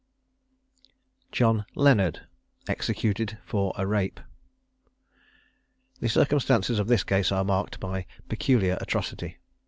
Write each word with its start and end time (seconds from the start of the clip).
JOHN 1.31 1.63
LEONARD. 1.75 2.21
EXECUTED 2.67 3.37
FOR 3.45 3.71
A 3.77 3.85
RAPE. 3.85 4.19
The 5.99 6.09
circumstances 6.09 6.79
of 6.79 6.87
this 6.87 7.03
case 7.03 7.31
are 7.31 7.43
marked 7.45 7.79
by 7.79 8.07
peculiar 8.27 8.79
atrocity. 8.81 9.37